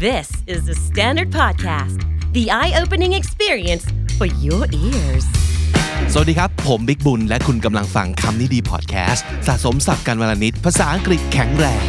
[0.00, 2.02] This is the Standard Podcast,
[2.32, 3.84] the eye opening experience
[4.18, 5.24] for your ears.
[6.12, 11.84] สวัสดีครับ ผมบิ๊กบุญ และคุณกำลังฟังคำนี้ดีพอดแคสต์สะสมสับกันวลนิด ภาษาอังกฤษแข็งแรง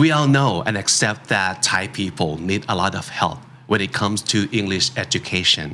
[0.00, 3.38] We all know and accept that Thai people need a lot of help
[3.70, 5.68] when it comes to English education.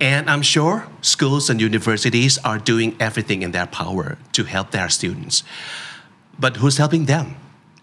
[0.00, 4.88] And I'm sure schools and universities are doing everything in their power to help their
[4.88, 5.44] students.
[6.38, 7.36] But who's helping them?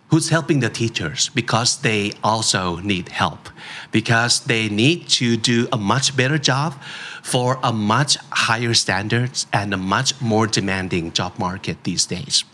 [0.10, 1.30] Who's helping the teachers?
[1.30, 3.50] Because they also need help.
[3.92, 6.74] Because they need to do a much better job
[7.22, 12.46] for a much higher standards and a much more demanding job market these days.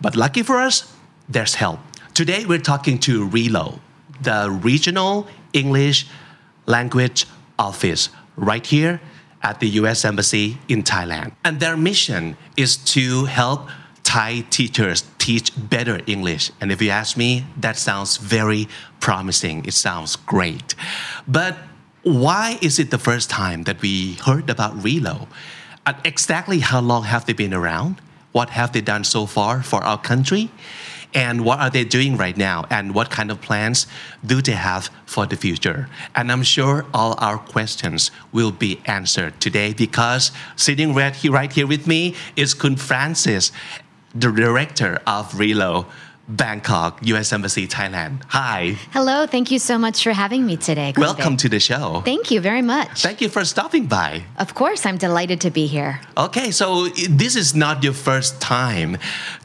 [0.00, 0.92] But lucky for us,
[1.28, 1.78] there's help.
[2.14, 3.80] Today we're talking to RELO,
[4.20, 6.06] the Regional English
[6.66, 7.26] Language
[7.58, 9.00] Office, right here
[9.42, 11.32] at the US Embassy in Thailand.
[11.44, 13.68] And their mission is to help
[14.02, 16.50] Thai teachers teach better English.
[16.60, 18.66] And if you ask me, that sounds very
[19.00, 19.64] promising.
[19.66, 20.74] It sounds great.
[21.26, 21.58] But
[22.02, 25.28] why is it the first time that we heard about RELO?
[25.84, 28.00] And exactly how long have they been around?
[28.32, 30.50] What have they done so far for our country?
[31.14, 32.66] And what are they doing right now?
[32.70, 33.86] And what kind of plans
[34.24, 35.88] do they have for the future?
[36.14, 41.52] And I'm sure all our questions will be answered today because sitting right here, right
[41.52, 43.52] here with me is Kun Frances,
[44.14, 45.86] the director of RELO.
[46.28, 48.22] Bangkok, US Embassy, Thailand.
[48.28, 48.76] Hi.
[48.92, 50.92] Hello, thank you so much for having me today.
[50.96, 52.02] Welcome to the show.
[52.04, 53.02] Thank you very much.
[53.02, 54.24] Thank you for stopping by.
[54.38, 56.00] Of course, I'm delighted to be here.
[56.16, 58.98] Okay, so this is not your first time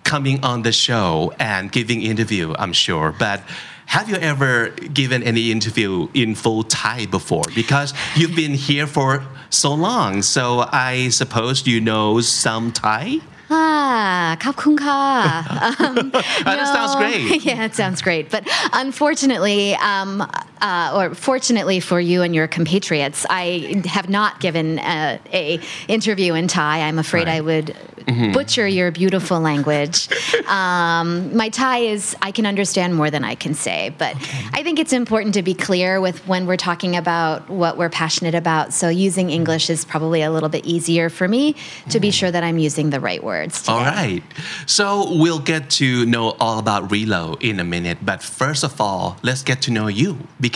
[0.04, 3.42] coming on the show and giving interview, I'm sure, but
[3.86, 7.44] have you ever given any interview in full Thai before?
[7.56, 13.20] Because you've been here for so long, so I suppose you know some Thai
[13.54, 14.38] ah.
[15.84, 17.44] Um, that know, sounds great.
[17.46, 18.30] Yeah, it sounds great.
[18.30, 20.30] But unfortunately, um,
[20.64, 26.34] uh, or fortunately for you and your compatriots, I have not given uh, a interview
[26.34, 26.82] in Thai.
[26.88, 27.46] I'm afraid I Right.
[27.46, 30.10] would butcher your beautiful language.
[30.44, 34.14] Um, my Thai is I can understand more than I can say, but
[34.54, 38.36] I think it's important to be clear with when we're talking about what we're passionate
[38.36, 38.74] about.
[38.74, 41.56] So using English is probably a little bit easier for me
[41.90, 43.62] to be sure that I'm using the right words.
[43.62, 43.74] Today.
[43.74, 44.24] All right.
[44.66, 44.86] So
[45.18, 48.00] we'll get to know all about Relo in a minute.
[48.04, 50.53] But first of all, let's get to know you because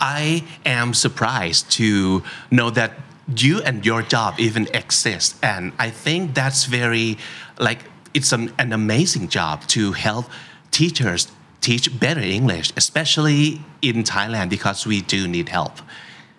[0.00, 2.92] I am surprised to know that
[3.36, 5.36] you and your job even exist.
[5.42, 7.18] And I think that's very,
[7.58, 7.80] like,
[8.14, 10.26] it's an, an amazing job to help
[10.70, 11.28] teachers
[11.60, 15.72] teach better English, especially in Thailand because we do need help.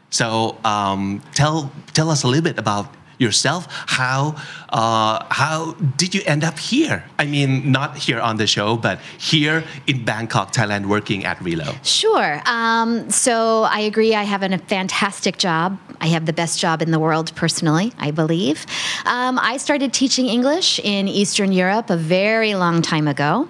[0.10, 2.88] So um, tell tell us a little bit about
[3.20, 3.68] yourself.
[3.70, 4.36] How
[4.70, 7.06] uh, how did you end up here?
[7.18, 11.78] I mean, not here on the show, but here in Bangkok, Thailand, working at Relo.
[11.86, 12.42] Sure.
[12.46, 14.14] Um, so I agree.
[14.14, 15.80] I have a fantastic job.
[16.00, 18.66] I have the best job in the world, personally, I believe.
[19.06, 23.50] Um, I started teaching English in Eastern Europe a very long time ago.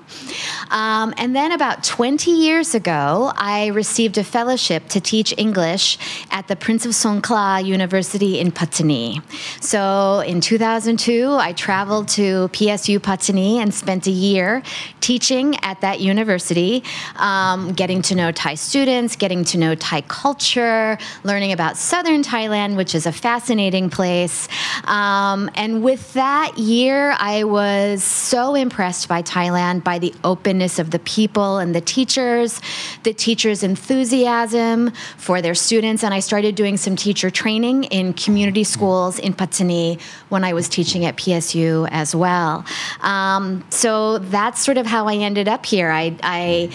[0.70, 5.98] Um, and then about 20 years ago, I received a fellowship to teach English
[6.32, 9.22] at the Prince of Songkla University in Pattani.
[9.62, 14.62] So in 2002, I traveled to PSU Pattani and spent a year
[15.00, 16.84] teaching at that university,
[17.16, 22.76] um, getting to know Thai students, getting to know Thai culture, learning about southern Thailand,
[22.76, 24.50] which is a fascinating place.
[24.84, 30.92] Um, and with that year, I was so impressed by Thailand, by the openness of
[30.92, 32.60] the people and the teachers,
[33.04, 36.04] the teachers' enthusiasm for their students.
[36.04, 40.68] And I started doing some teacher training in community schools in Pattani when I was
[40.68, 42.66] teaching at PSU as well.
[43.02, 45.90] Um, so that's sort of how I ended up here.
[45.90, 46.70] I I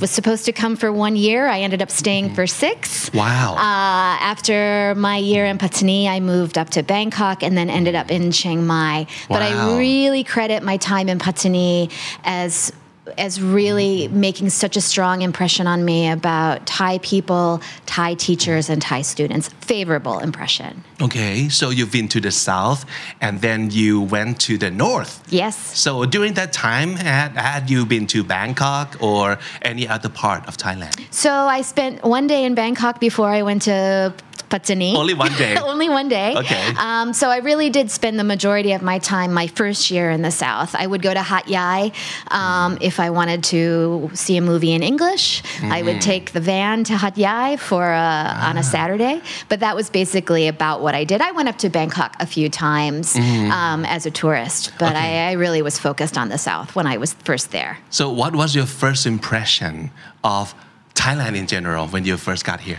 [0.00, 1.46] was supposed to come for one year.
[1.48, 3.12] I ended up staying for six.
[3.12, 3.54] Wow.
[3.54, 8.10] Uh, after my year in Pattani, I moved up to Bangkok and then ended up
[8.10, 9.06] in Chiang Mai.
[9.28, 11.92] But I really credit my time in Pattani
[12.24, 12.72] as
[13.16, 18.82] as really making such a strong impression on me about Thai people, Thai teachers, and
[18.82, 19.48] Thai students.
[19.48, 20.84] Favorable impression.
[21.00, 22.84] Okay, so you've been to the south,
[23.20, 25.22] and then you went to the north.
[25.28, 25.56] Yes.
[25.78, 30.56] So during that time, had, had you been to Bangkok or any other part of
[30.56, 31.00] Thailand?
[31.12, 34.12] So I spent one day in Bangkok before I went to
[34.48, 34.94] Pattani.
[34.94, 35.56] Only one day.
[35.62, 36.34] Only one day.
[36.36, 36.72] Okay.
[36.78, 40.22] Um, so I really did spend the majority of my time my first year in
[40.22, 40.74] the South.
[40.74, 41.92] I would go to Hat Yai
[42.28, 45.42] um, if I wanted to see a movie in English.
[45.62, 49.20] I would take the van to Hat Yai for a, on a Saturday.
[49.48, 51.20] But that was basically about what I did.
[51.20, 55.26] I went up to Bangkok a few times um, as a tourist, but Okay.
[55.26, 57.78] I, I really was focused on the South when I was first there.
[57.90, 59.90] So, what was your first impression
[60.24, 60.54] of
[60.94, 62.78] Thailand in general when you first got here?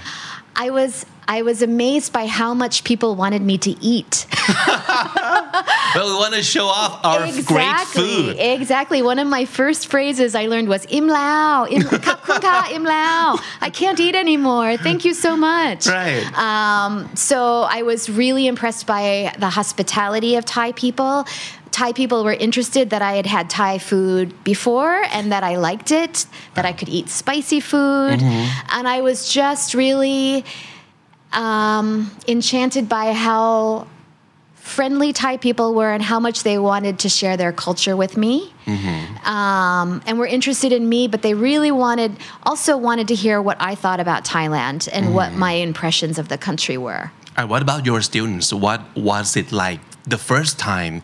[0.55, 4.25] I was I was amazed by how much people wanted me to eat.
[4.57, 8.35] but we want to show off our great exactly, food.
[8.39, 9.03] exactly.
[9.03, 13.37] One of my first phrases I learned was "im lao," im, "Kap kun im lao."
[13.61, 14.75] I can't eat anymore.
[14.77, 15.85] Thank you so much.
[15.85, 16.25] Right.
[16.33, 21.25] Um, so I was really impressed by the hospitality of Thai people.
[21.69, 25.91] Thai people were interested that I had had Thai food before and that I liked
[25.91, 26.25] it,
[26.55, 28.19] that I could eat spicy food.
[28.19, 30.43] And I was just really
[31.31, 33.87] um, enchanted by how
[34.55, 38.53] friendly Thai people were and how much they wanted to share their culture with me.
[39.25, 42.11] Um, and were interested in me, but they really wanted,
[42.43, 46.37] also wanted to hear what I thought about Thailand and what my impressions of the
[46.37, 47.11] country were.
[47.35, 48.53] And what about your students?
[48.53, 51.01] What was it like the first time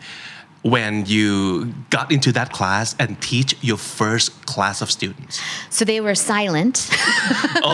[0.70, 5.40] when you got into that class and teach your first class of students?
[5.70, 6.90] So they were silent.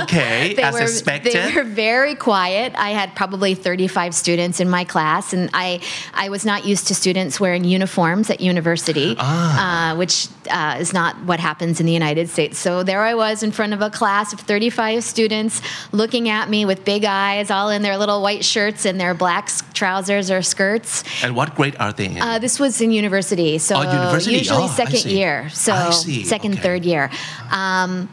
[0.02, 1.32] Okay, they as were expected.
[1.34, 2.72] they were very quiet.
[2.76, 5.80] I had probably 35 students in my class, and I
[6.14, 11.16] I was not used to students wearing uniforms at university, uh, which uh, is not
[11.24, 12.58] what happens in the United States.
[12.58, 15.60] So there I was in front of a class of 35 students,
[15.92, 19.48] looking at me with big eyes, all in their little white shirts and their black
[19.74, 21.04] trousers or skirts.
[21.24, 22.20] and what grade are they in?
[22.22, 24.36] Uh, this was in university, so Oh, university.
[24.36, 26.62] usually Oh, second year, so second Okay.
[26.62, 27.10] third year.
[27.50, 28.08] Um,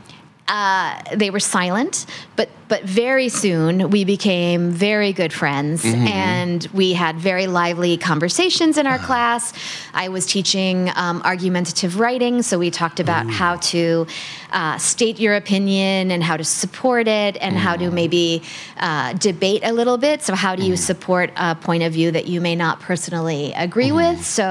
[0.48, 2.06] uh, they were silent,
[2.36, 6.08] but but very soon we became very good friends, Mm-hmm.
[6.08, 9.08] and we had very lively conversations in our Uh-huh.
[9.08, 9.54] class.
[9.94, 14.06] I was teaching um, argumentative writing, so we talked about how to
[14.52, 17.80] uh, state your opinion and how to support it, and how Mm.
[17.84, 18.42] to maybe
[18.88, 20.22] uh, debate a little bit.
[20.28, 23.92] So how do you support a point of view that you may not personally agree
[23.92, 24.16] Mm-hmm.
[24.18, 24.26] with?
[24.40, 24.48] So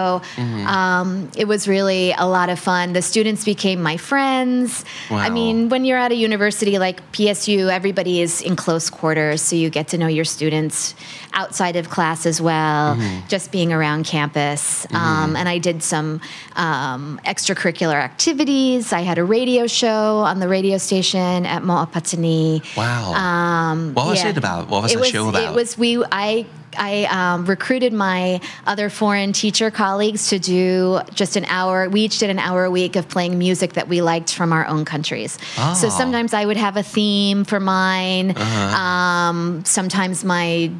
[0.67, 1.09] um,
[1.43, 2.85] it was really a lot of fun.
[3.01, 4.85] The students became my friends.
[5.11, 9.57] I mean, when you're at a university like PSU, everybody is in close quarters, so
[9.57, 10.95] you get to know your students
[11.33, 12.97] outside of class as well,
[13.29, 14.87] just being around campus.
[14.93, 16.21] Um, and I did some
[16.57, 18.93] um, extracurricular activities.
[18.93, 22.63] I had a radio show on the radio station at Mo'opatani.
[22.77, 23.13] wow.
[23.13, 24.31] Um, What was yeah.
[24.31, 24.69] it about?
[24.69, 25.43] What was it the was, show about?
[25.43, 26.03] It was we.
[26.11, 26.47] I
[26.77, 31.89] I um, recruited my other foreign teacher colleagues to do just an hour.
[31.89, 34.67] We each did an hour a week of playing music that we liked from our
[34.67, 35.33] own countries.
[35.33, 35.63] So Oh.
[35.63, 35.91] Uh-huh.
[35.91, 38.37] sometimes I would have a theme for mine.
[38.39, 40.71] Um, sometimes my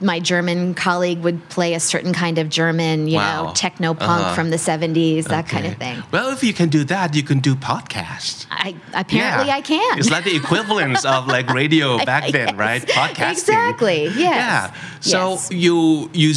[0.00, 3.46] my German colleague would play a certain kind of German, you Wow.
[3.46, 4.34] know, techno punk Uh-huh.
[4.34, 6.02] from the 70s, that kind of thing.
[6.12, 8.46] Well, if you can do that, you can do podcast.
[8.50, 9.98] I apparently I can.
[9.98, 12.82] It's like the equivalence of like radio back then, right?
[12.86, 13.30] Podcasting.
[13.30, 14.04] Exactly.
[14.04, 14.14] Yes.
[14.16, 14.72] Yeah.
[15.00, 15.48] So Yes.
[15.50, 16.32] you you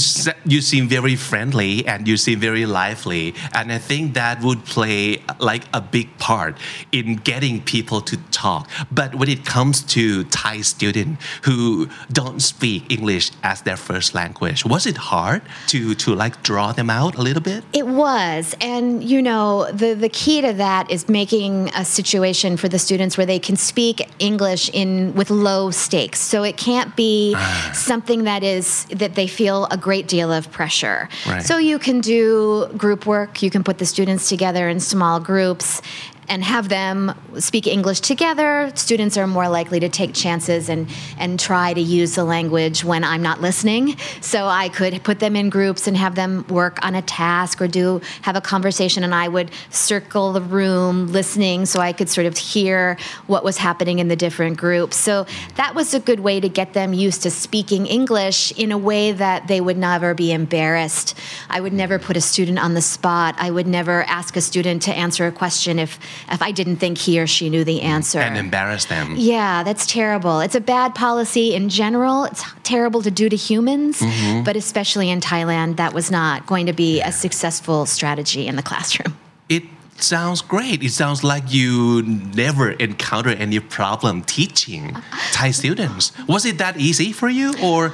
[0.46, 5.22] you seem very friendly and you seem very lively, and I think that would play
[5.40, 6.58] like a big part
[6.92, 8.70] in getting people to talk.
[8.92, 14.60] But when it comes to Thai students who don't speak English as their first language,
[14.66, 17.64] was it hard to to like draw them out a little bit?
[17.74, 18.56] It was.
[18.62, 21.54] And, you know, the, the key to that is making
[21.84, 26.20] a situation for the students where they can speak English in with low stakes.
[26.20, 27.72] So it can't be ah.
[27.74, 31.10] something that is that they feel a great deal of pressure.
[31.28, 31.44] Right.
[31.44, 35.82] So you can do group work, you can put the students together in small groups
[36.30, 38.72] and have them speak English together.
[38.76, 43.04] Students are more likely to take chances and, and try to use the language when
[43.04, 43.98] I'm not listening.
[44.22, 47.68] So I could put them in groups and have them work on a task or
[47.68, 52.28] do have a conversation, and I would circle the room listening so I could sort
[52.28, 52.98] of hear
[53.28, 54.98] what was happening in the different groups.
[54.98, 55.26] So
[55.56, 59.12] that was a good way to get them used to speaking English in a way
[59.12, 61.18] that they would never be embarrassed.
[61.50, 63.36] I would never put a student on the spot.
[63.38, 66.00] I would never ask a student to answer a question if
[66.32, 68.20] if I didn't think he or she knew the answer.
[68.20, 69.16] And embarrass them.
[69.18, 70.40] Yeah, that's terrible.
[70.40, 72.26] It's a bad policy in general.
[72.26, 74.44] It's terrible to do to humans, Mm-hmm.
[74.44, 78.64] but especially in Thailand, that was not going to be a successful strategy in the
[78.64, 79.16] classroom.
[79.50, 79.64] It
[79.98, 80.82] sounds great.
[80.84, 82.02] It sounds like you
[82.36, 84.96] never encounter any problem teaching
[85.32, 86.12] Thai students.
[86.28, 87.94] Was it that easy for you or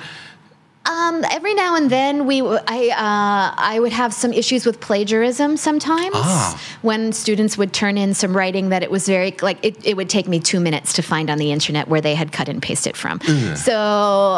[0.90, 5.58] Um, every now and then, we I uh, I would have some issues with plagiarism
[5.58, 6.62] sometimes Ah.
[6.82, 10.10] when students would turn in some writing that it was very like it, it would
[10.10, 12.96] take me two minutes to find on the internet where they had cut and pasted
[12.96, 13.20] from.
[13.56, 13.76] So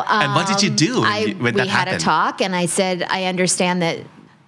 [0.07, 1.95] um, And what did you do when I, we had happened?
[1.97, 3.97] a talk, and I said I understand that.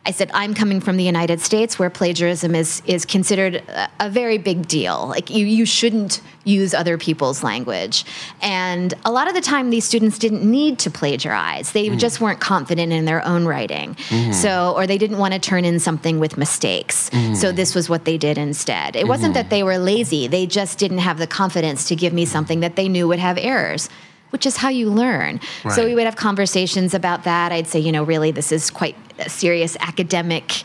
[0.04, 4.10] I said I'm coming from the United States, where plagiarism is is considered a, a
[4.10, 5.08] very big deal.
[5.08, 8.04] Like you, you shouldn't use other people's language,
[8.42, 11.72] and a lot of the time these students didn't need to plagiarize.
[11.74, 12.00] They mm.
[12.00, 14.34] just weren't confident in their own writing, mm.
[14.34, 17.12] so or they didn't want to turn in something with mistakes.
[17.12, 17.36] Mm.
[17.36, 18.96] So this was what they did instead.
[18.96, 19.44] It wasn't mm-hmm.
[19.44, 22.76] that they were lazy; they just didn't have the confidence to give me something that
[22.76, 23.88] they knew would have errors
[24.32, 25.40] which is how you learn.
[25.76, 27.52] So we would have conversations about that.
[27.52, 30.64] I'd say, you know, really, this is quite a serious academic.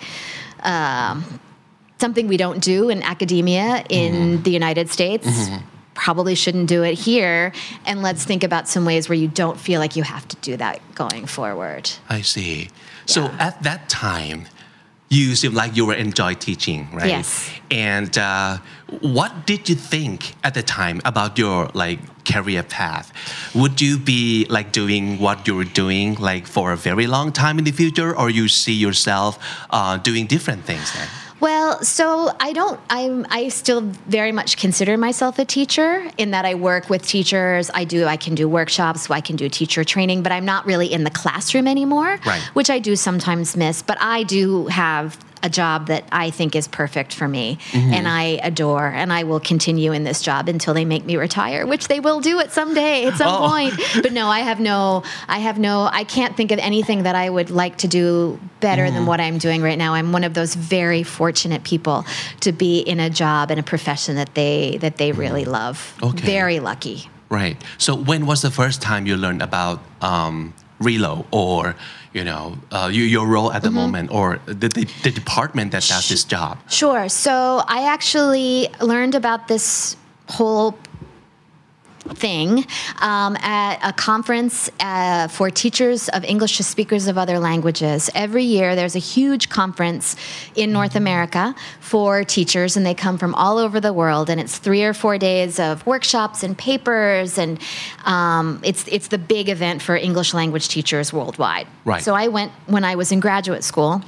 [0.61, 1.41] Um,
[1.99, 5.49] something we don't do in academia in the United States.
[5.95, 7.53] Probably shouldn't do it here.
[7.87, 10.57] And let's think about some ways where you don't feel like you have to do
[10.59, 11.91] that going forward.
[12.09, 12.69] I see.
[13.07, 14.47] So at that time,
[15.09, 17.07] you seem like you were enjoy teaching, right?
[17.07, 17.49] Yes.
[17.71, 18.59] And uh,
[19.01, 23.13] what did you think at the time about your like career path?
[23.55, 27.59] Would you be like doing what you were doing like for a very long time
[27.59, 29.39] in the future, or you see yourself
[29.71, 31.09] uh, doing different things then?
[31.41, 32.81] Well, so I don't.
[32.89, 33.27] I'm.
[33.31, 37.71] I still very much consider myself a teacher in that I work with teachers.
[37.75, 38.07] I do.
[38.07, 39.11] I can do workshops.
[39.11, 42.19] I can do teacher training, but I'm not really in the classroom anymore.
[42.25, 42.41] Right.
[42.55, 43.83] Which I do sometimes miss.
[43.83, 48.23] But I do have a job that I think is perfect for me, and I
[48.51, 52.01] adore, and I will continue in this job until they make me retire, which they
[52.01, 53.49] will do at some day, at some Oh.
[53.49, 53.75] point.
[54.03, 55.03] But no, I have no.
[55.29, 55.89] I have no.
[56.01, 59.39] I can't think of anything that I would like to do better than what I'm
[59.39, 59.95] doing right now.
[59.95, 62.05] I'm one of those very fortunate people
[62.41, 65.95] to be in a job and a profession that they that they really love.
[66.03, 66.27] Okay.
[66.27, 67.09] Very lucky.
[67.29, 67.57] Right.
[67.79, 71.75] So when was the first time you learned about um, Relo or
[72.13, 73.77] you know uh, your, your role at the Mm-hmm.
[73.77, 76.59] moment or the, the, the department that does this job?
[76.69, 77.09] Sure.
[77.09, 79.97] So I actually learned about this
[80.29, 80.77] whole
[82.15, 82.67] thing
[83.01, 88.11] um, at a conference uh, for teachers of English to speakers of other languages.
[88.15, 90.17] Every year, there's a huge conference
[90.55, 94.31] in North America for teachers, and they come from all over the world.
[94.31, 97.59] And it's three or four days of workshops and papers, and
[98.05, 101.67] um, it's it's the big event for English language teachers worldwide.
[101.85, 102.03] Right.
[102.03, 104.03] So I went when I was in graduate school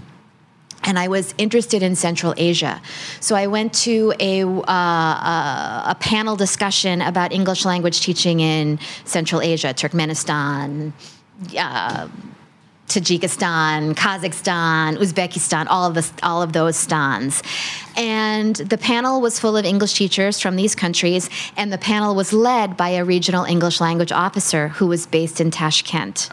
[0.89, 2.81] and I was interested in Central Asia.
[3.21, 8.79] So I went to a, uh, a, a panel discussion about English language teaching in
[9.05, 10.93] Central Asia, Turkmenistan,
[11.59, 12.09] uh,
[12.89, 17.43] Tajikistan, Kazakhstan, Uzbekistan, all of the, all of those stans.
[17.97, 22.33] And the panel was full of English teachers from these countries, and the panel was
[22.33, 26.29] led by a regional English language officer who was based in Tashkent.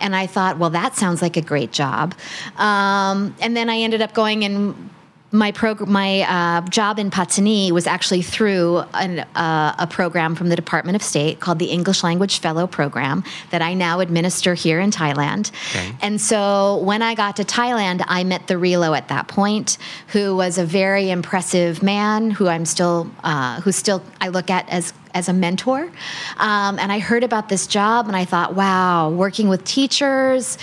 [0.00, 2.14] And I thought, well, that sounds like a great job.
[2.56, 4.90] Um, and then I ended up going and
[5.32, 10.48] my prog- my uh, job in Pattani was actually through an, uh, a program from
[10.48, 14.80] the Department of State called the English Language Fellow Program that I now administer here
[14.80, 15.52] in Thailand.
[15.70, 15.94] Okay.
[16.00, 20.34] And so when I got to Thailand, I met the Relo at that point, who
[20.34, 24.92] was a very impressive man who I'm still uh, who still I look at as
[25.14, 25.90] as a mentor.
[26.38, 30.56] Um, and I heard about this job and I thought, wow, working with teachers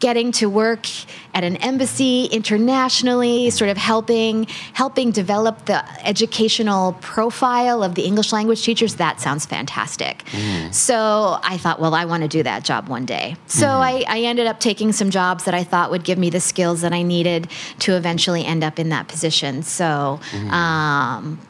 [0.00, 0.86] getting to work
[1.34, 8.32] at an embassy internationally sort of helping helping develop the educational profile of the english
[8.32, 10.24] language teachers that sounds fantastic.
[10.32, 10.74] Mm.
[10.74, 13.36] So i thought well i want to do that job one day.
[13.46, 13.82] So mm-hmm.
[13.82, 16.80] I, I ended up taking some jobs that i thought would give me the skills
[16.80, 17.48] that i needed
[17.80, 19.62] to eventually end up in that position.
[19.62, 20.50] So mm-hmm.
[20.50, 21.40] um,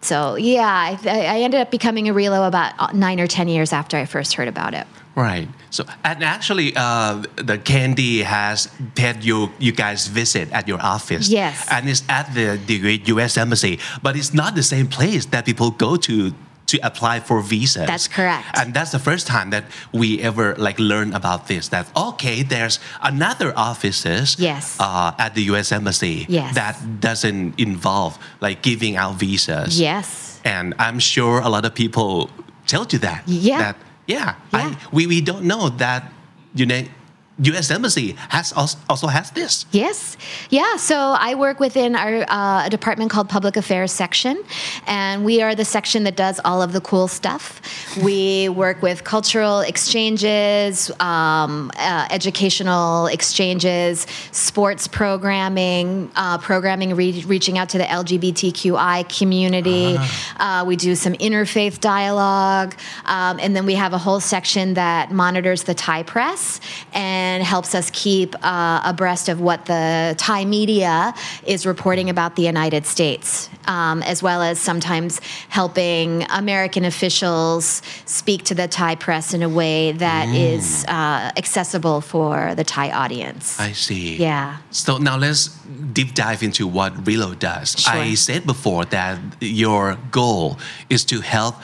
[0.00, 3.96] so yeah I, I ended up becoming a relo about nine or ten years after
[3.96, 4.86] i first heard about it
[5.18, 5.48] Right.
[5.70, 11.28] So, and actually, uh, the Candy has paid you you guys visit at your office.
[11.28, 11.66] Yes.
[11.70, 13.36] And it's at the, the U.S.
[13.36, 16.32] Embassy, but it's not the same place that people go to
[16.68, 17.86] to apply for visas.
[17.86, 18.46] That's correct.
[18.54, 21.68] And that's the first time that we ever like learn about this.
[21.68, 24.36] That okay, there's another offices.
[24.38, 24.76] Yes.
[24.78, 25.72] Uh, at the U.S.
[25.72, 26.26] Embassy.
[26.28, 26.54] Yes.
[26.54, 29.80] That doesn't involve like giving out visas.
[29.80, 32.30] yes And I'm sure a lot of people
[32.66, 33.22] tell you that.
[33.26, 33.58] Yeah.
[33.58, 33.76] That
[34.08, 34.34] yeah.
[34.52, 34.74] Yeah.
[34.74, 36.10] I, we, we don't know that
[36.54, 36.82] you know
[37.40, 37.70] U.S.
[37.70, 39.64] Embassy has also, has this.
[39.70, 40.16] Yes.
[40.50, 40.76] Yeah.
[40.76, 44.42] So I work within our uh, department called Public Affairs section,
[44.86, 47.60] and we are the section that does all of the cool stuff.
[48.02, 57.56] We work with cultural exchanges, um, uh, educational exchanges, sports programming, uh, programming re- reaching
[57.56, 59.96] out to the LGBTQI community.
[60.38, 65.12] Uh, we do some interfaith dialogue, um, and then we have a whole section that
[65.12, 66.60] monitors the Thai press
[66.92, 71.14] and and helps us keep uh, abreast of what the Thai media
[71.46, 75.20] is reporting about the United States, um, as well as sometimes
[75.60, 82.00] helping American officials speak to the Thai press in a way that is uh, accessible
[82.00, 83.44] for the Thai audience.
[83.60, 84.16] I see.
[84.16, 84.58] Yeah.
[84.70, 85.48] So now let's
[85.92, 87.68] deep dive into what Relo does.
[87.78, 87.94] Sure.
[87.94, 90.58] I said before that your goal
[90.88, 91.54] is to help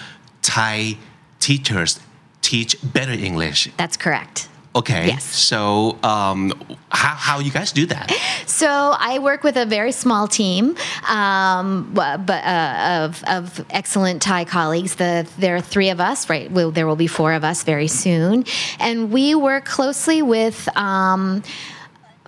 [0.42, 0.98] Thai
[1.40, 2.00] teachers
[2.42, 3.70] teach better English.
[3.76, 4.48] That's correct.
[4.76, 5.06] Okay.
[5.06, 5.24] Yes.
[5.24, 6.52] So um,
[6.90, 8.10] how how you guys do that?
[8.46, 10.76] So I work with a very small team,
[11.08, 14.96] um, but uh, of, of excellent Thai colleagues.
[14.96, 16.50] The, there are three of us, right?
[16.50, 18.44] Well, there will be four of us very soon,
[18.78, 20.68] and we work closely with.
[20.76, 21.42] Um,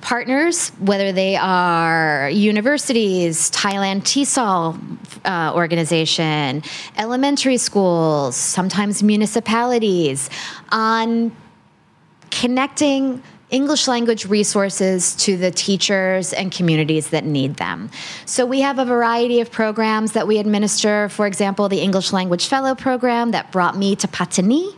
[0.03, 4.79] partners, whether they are universities, Thailand TESOL
[5.25, 6.63] uh, organization,
[6.97, 10.31] elementary schools, sometimes municipalities,
[10.71, 11.33] on
[12.31, 17.89] connecting English language resources to the teachers and communities that need them.
[18.25, 21.09] So we have a variety of programs that we administer.
[21.11, 24.75] For example, the English Language Fellow program that brought me to Pattani.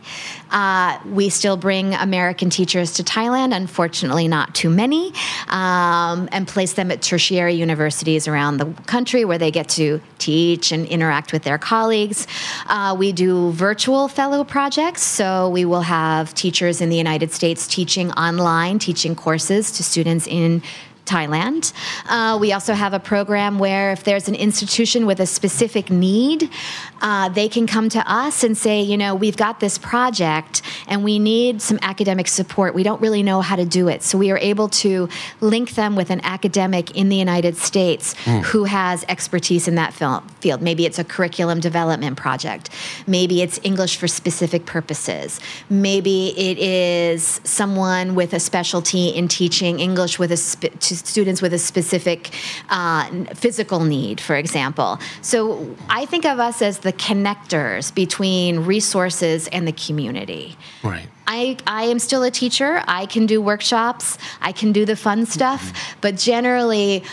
[0.51, 5.13] Uh, we still bring American teachers to Thailand, unfortunately, not too many,
[5.47, 10.71] um, and place them at tertiary universities around the country where they get to teach
[10.71, 12.27] and interact with their colleagues.
[12.67, 17.67] Uh, we do virtual fellow projects, so we will have teachers in the United States
[17.67, 20.61] teaching online, teaching courses to students in
[21.09, 21.73] Thailand.
[22.07, 26.49] Uh, we also have a program where if there's an institution with a specific need,
[27.01, 31.03] uh, they can come to us and say, you know, we've got this project and
[31.03, 32.75] we need some academic support.
[32.75, 34.03] We don't really know how to do it.
[34.03, 35.09] So we are able to
[35.41, 38.15] link them with an academic in the United States
[38.51, 40.61] who has expertise in that field.
[40.61, 42.69] Maybe it's a curriculum development project.
[43.07, 45.39] Maybe it's English for specific purposes.
[45.69, 51.53] Maybe it is someone with a specialty in teaching English with a to students with
[51.53, 52.31] a specific
[52.69, 54.99] uh, physical need, for example.
[55.21, 60.57] So I think of us as the connectors between resources and the community.
[60.83, 61.07] Right.
[61.27, 62.83] I, I am still a teacher.
[62.87, 64.17] I can do workshops.
[64.41, 65.95] I can do the fun stuff.
[66.01, 67.03] But generally,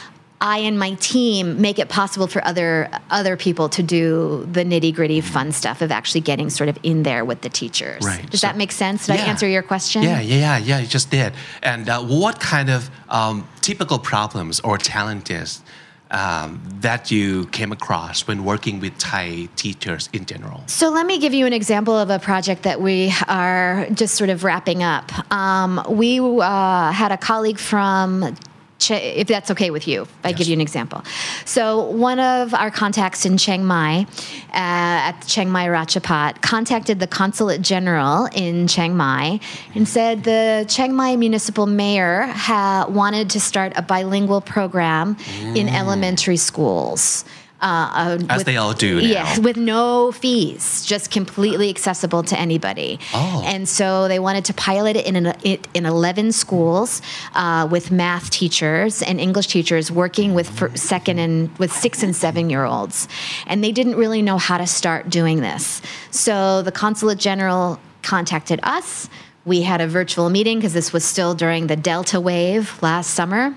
[0.41, 4.95] I and my team make it possible for other other people to do the nitty
[4.95, 8.05] gritty fun stuff of actually getting sort of in there with the teachers.
[8.05, 8.29] Right.
[8.31, 9.07] Does So- that make sense?
[9.07, 10.03] Did I answer your question?
[10.03, 10.79] Yeah, yeah, yeah, yeah.
[10.81, 11.33] You just did.
[11.63, 15.63] And uh, what kind of um, typical problems or challenges
[16.11, 20.63] um, that you came across when working with Thai teachers in general?
[20.67, 24.31] So let me give you an example of a project that we are just sort
[24.31, 25.11] of wrapping up.
[25.33, 28.37] Um, we uh, had a colleague from.
[28.79, 31.03] Ch- if that's okay with you, I give you an example.
[31.47, 34.07] So one of our contacts in Chiang Mai,
[34.53, 39.41] uh, at Chiang Mai Rajabhat, contacted the consulate general in Chiang Mai
[39.75, 45.17] and said the Chiang Mai municipal mayor ha- wanted to start a bilingual program
[45.55, 47.25] in elementary schools.
[47.61, 49.07] Uh, uh, As with- they all do now.
[49.07, 52.99] Yes, with no fees, just completely accessible to anybody.
[53.15, 53.43] Oh.
[53.47, 57.01] And so they wanted to pilot it in, an, it in 11 schools
[57.35, 62.51] uh, with math teachers and English teachers working with second and with six and seven
[62.51, 63.09] year olds.
[63.47, 65.81] And they didn't really know how to start doing this.
[66.11, 69.09] So the consulate general contacted us.
[69.45, 73.55] We had a virtual meeting because this was still during the Delta wave last summer.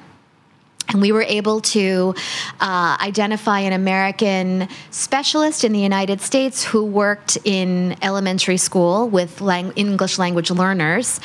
[0.89, 2.15] And we were able to
[2.59, 9.39] uh, identify an American specialist in the United States who worked in elementary school with
[9.39, 11.19] lang- English language learners.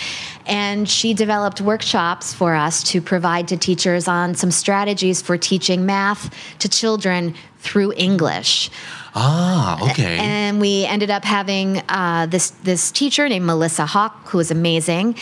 [0.46, 5.86] And she developed workshops for us to provide to teachers on some strategies for teaching
[5.86, 8.70] math to children through English.
[9.14, 10.18] Ah, okay.
[10.18, 15.16] And we ended up having uh, this this teacher named Melissa Hawk, who was amazing.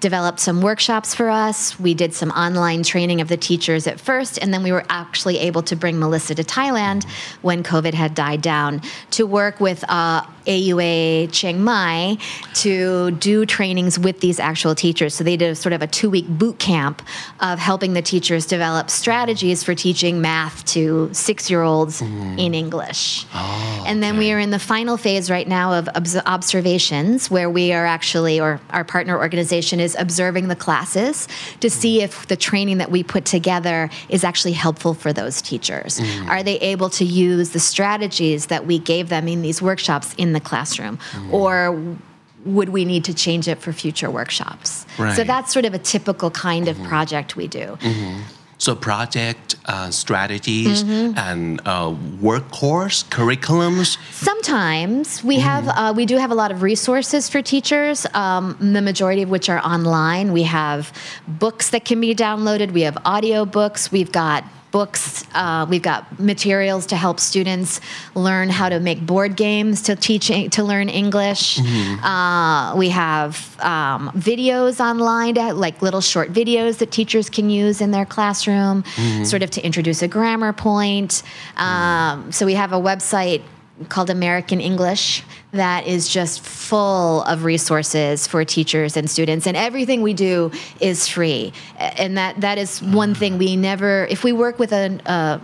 [0.00, 1.78] Developed some workshops for us.
[1.80, 5.38] We did some online training of the teachers at first, and then we were actually
[5.38, 7.04] able to bring Melissa to Thailand
[7.42, 8.80] when COVID had died down
[9.12, 12.16] to work with uh, AUA Chiang Mai
[12.54, 15.14] to do trainings with these actual teachers.
[15.14, 17.02] So they did a sort of a two week boot camp
[17.40, 23.26] of helping the teachers develop strategies for teaching math to six year olds in English.
[23.34, 27.72] and then we are in the final phase right now of obs- observations where we
[27.72, 31.28] are actually, or our partner organization is observing the classes
[31.60, 36.00] to see if the training that we put together is actually helpful for those teachers.
[36.00, 36.28] Mm.
[36.28, 40.32] Are they able to use the strategies that we gave them in these workshops in
[40.32, 40.98] the classroom?
[41.12, 41.32] Mm.
[41.32, 41.96] Or
[42.44, 44.86] would we need to change it for future workshops?
[45.16, 46.88] So that's sort of a typical kind of mm-hmm.
[46.88, 47.76] project we do.
[47.80, 48.22] Mm-hmm.
[48.58, 51.18] So project uh, strategies Mm-hmm.
[51.18, 53.96] and uh, work course curriculums.
[54.12, 58.06] Sometimes we have uh, we do have a lot of resources for teachers.
[58.14, 60.32] Um, the majority of which are online.
[60.32, 60.92] We have
[61.26, 62.72] books that can be downloaded.
[62.72, 63.92] We have audio books.
[63.92, 65.24] We've got books.
[65.34, 67.80] Uh, we've got materials to help students
[68.14, 71.58] learn how to make board games to teach to learn English.
[72.02, 77.80] Uh, we have um, videos online, to, like little short videos that teachers can use
[77.80, 78.84] in their classroom,
[79.24, 81.22] sort of to introduce a grammar point.
[81.56, 83.42] Um, so we have a website
[83.88, 90.02] called American English that is just full of resources for teachers and students and everything
[90.02, 94.58] we do is free and that that is one thing we never if we work
[94.58, 95.38] with an uh,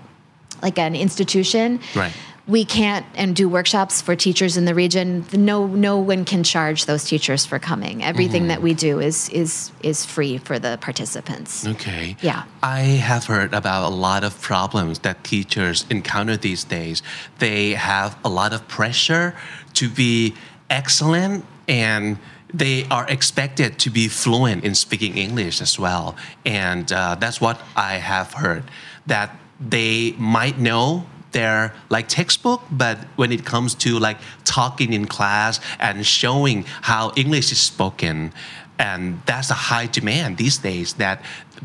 [0.62, 2.12] like an institution Right.
[2.46, 6.84] We can't and do workshops for teachers in the region no no one can charge
[6.86, 11.64] those teachers for coming everything that we do is is is free for the participants
[11.66, 12.16] Okay.
[12.20, 12.44] Yeah.
[12.62, 17.02] I have heard about a lot of problems that teachers encounter these days.
[17.38, 19.34] They have a lot of pressure
[19.74, 20.34] to be
[20.70, 22.18] excellent and
[22.52, 26.14] they are expected to be fluent in speaking English as well.
[26.44, 28.64] And uh, that's what I have heard
[29.06, 31.06] that they might know
[31.38, 37.12] their like textbook but when it comes to like talking in class and showing how
[37.22, 38.32] english is spoken
[38.78, 41.22] and that's a high demand these days that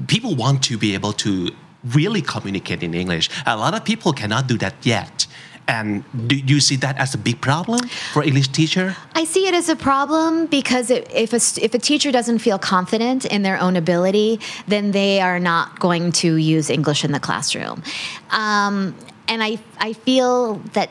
[0.07, 1.49] people want to be able to
[1.93, 3.29] really communicate in english.
[3.45, 5.27] A lot of people cannot do that yet.
[5.67, 8.95] And do you see that as a big problem for english teacher?
[9.13, 12.57] I see it as a problem because it, if, a, if a teacher doesn't feel
[12.57, 17.19] confident in their own ability, then they are not going to use English in the
[17.19, 17.83] classroom.
[18.31, 18.95] Um,
[19.29, 20.89] and I, I feel that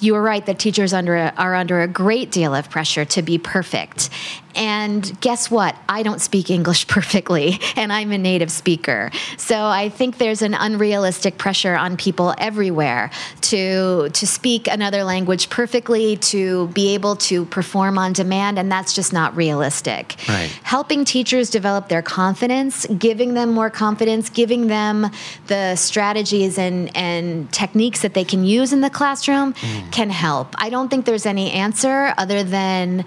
[0.00, 3.22] you are right that teachers under a, are under a great deal of pressure to
[3.22, 4.10] be perfect.
[4.56, 5.76] And guess what?
[5.88, 9.10] I don't speak English perfectly, and I'm a native speaker.
[9.36, 13.10] So I think there's an unrealistic pressure on people everywhere
[13.42, 18.94] to to speak another language perfectly, to be able to perform on demand, and that's
[18.94, 20.16] just not realistic.
[20.28, 20.50] Right.
[20.62, 25.10] Helping teachers develop their confidence, giving them more confidence, giving them
[25.46, 29.92] the strategies and, and techniques that they can use in the classroom mm.
[29.92, 30.54] can help.
[30.58, 33.04] I don't think there's any answer other than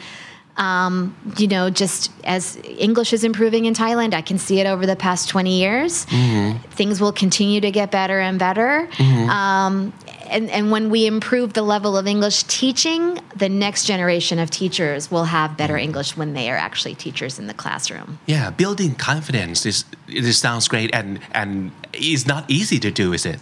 [0.58, 4.86] um, you know, just as English is improving in Thailand, I can see it over
[4.86, 6.06] the past 20 years.
[6.06, 8.90] Things will continue to get better and better.
[9.00, 9.94] Um,
[10.30, 15.10] and, and when we improve the level of English teaching, the next generation of teachers
[15.10, 18.20] will have better English when they are actually teachers in the classroom.
[18.26, 23.26] yeah building confidence is it sounds great and and it's not easy to do is
[23.26, 23.40] it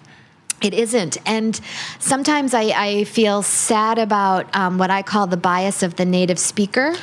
[0.62, 1.18] It isn't.
[1.26, 1.60] And
[2.00, 6.40] sometimes I, I feel sad about um, what I call the bias of the native
[6.40, 6.96] speaker.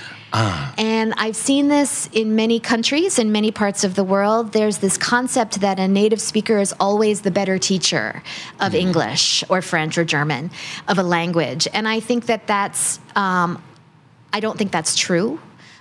[0.78, 4.52] And I've seen this in many countries, in many parts of the world.
[4.52, 8.22] There's this concept that a native speaker is always the better teacher
[8.58, 10.50] of English or French or German,
[10.88, 11.68] of a language.
[11.74, 13.62] And I think that that's, um,
[14.32, 15.38] I don't think that's true.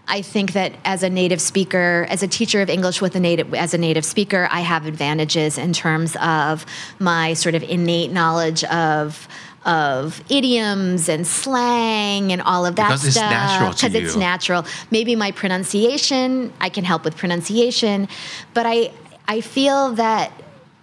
[0.08, 3.54] I think that as a native speaker, as a teacher of English with a native
[3.54, 6.66] as a native speaker, I have advantages in terms of
[7.00, 9.28] my sort of innate knowledge of
[9.64, 14.16] of idioms and slang and all of that Because it's stuff natural to because it's
[14.16, 14.66] natural.
[14.90, 18.08] Maybe my pronunciation, I can help with pronunciation,
[18.54, 18.92] but I
[19.28, 20.32] I feel that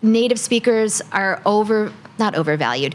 [0.01, 2.95] native speakers are over not overvalued.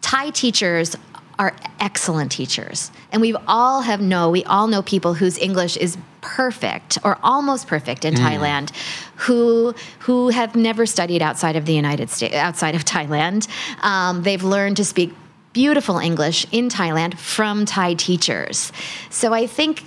[0.00, 0.96] Thai teachers
[1.38, 2.90] are excellent teachers.
[3.12, 7.68] And we all have know, we all know people whose English is perfect or almost
[7.68, 8.72] perfect in Thailand
[9.14, 13.48] who who have never studied outside of the United States outside of Thailand.
[13.82, 15.12] Um, they've learned to speak
[15.52, 18.72] beautiful English in Thailand from Thai teachers.
[19.10, 19.82] So I think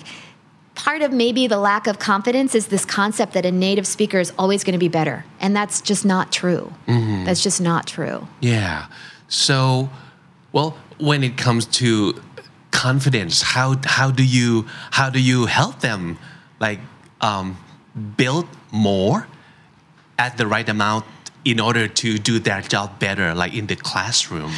[0.75, 4.33] part of maybe the lack of confidence is this concept that a native speaker is
[4.37, 5.25] always going to be better.
[5.39, 6.73] And that's just not true.
[6.87, 8.27] That's just not true.
[8.39, 8.87] Yeah.
[9.27, 9.89] So,
[10.51, 12.21] well, when it comes to
[12.71, 16.17] confidence, how how do you how do you help them
[16.59, 16.79] like
[17.19, 17.57] um,
[18.17, 19.27] build more
[20.17, 21.05] at the right amount
[21.43, 24.51] in order to do their job better, like in the classroom?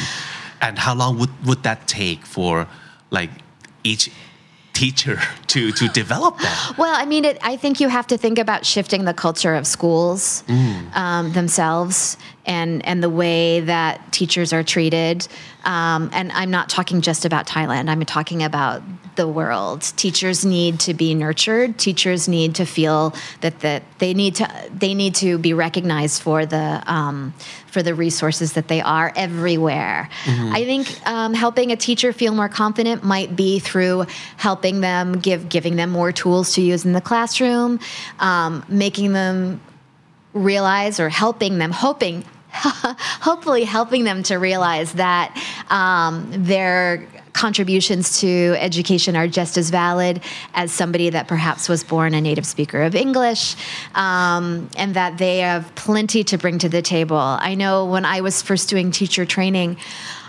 [0.60, 2.66] And how long would, would that take for
[3.10, 3.30] like
[3.82, 4.10] each
[4.72, 6.74] teacher to to develop that?
[6.78, 9.66] Well, I mean, it, I think you have to think about shifting the culture of
[9.66, 10.44] schools
[10.94, 15.26] um, themselves and and the way that teachers are treated.
[15.64, 17.88] Um, and I'm not talking just about Thailand.
[17.88, 18.82] I'm talking about
[19.16, 19.82] the world.
[19.96, 21.78] Teachers need to be nurtured.
[21.78, 26.44] Teachers need to feel that that they need to they need to be recognized for
[26.44, 27.32] the um,
[27.66, 30.08] for the resources that they are everywhere.
[30.26, 35.48] I think um, helping a teacher feel more confident might be through helping them give
[35.48, 37.80] giving them more tools to use in the classroom,
[38.18, 39.60] um, making them
[40.34, 42.24] realize or helping them, hoping,
[43.20, 45.36] hopefully helping them to realize that
[45.70, 50.22] um, their contributions to education are just as valid
[50.54, 53.56] as somebody that perhaps was born a native speaker of English,
[53.96, 57.16] um, and that they have plenty to bring to the table.
[57.16, 59.76] I know when I was first doing teacher training,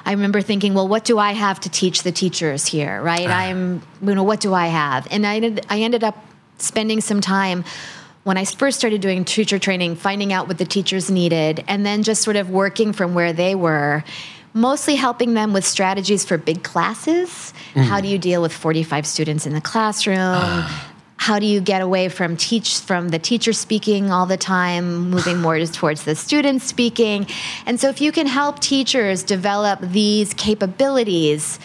[0.03, 3.27] I remember thinking, well, what do I have to teach the teachers here, right?
[3.27, 5.07] I'm, you know, what do I have?
[5.11, 6.17] And I I ended up
[6.57, 7.63] spending some time
[8.25, 12.01] when I first started doing teacher training, finding out what the teachers needed, and then
[12.01, 14.03] just sort of working from where they were
[14.55, 17.53] mostly helping them with strategies for big classes.
[17.75, 17.83] Mm.
[17.83, 20.17] How do you deal with 45 students in the classroom?
[20.17, 20.67] Uh.
[21.17, 25.39] How do you get away from teach from the teacher speaking all the time, moving
[25.39, 27.27] more towards the students speaking?
[27.67, 31.59] And so if you can help teachers develop these capabilities,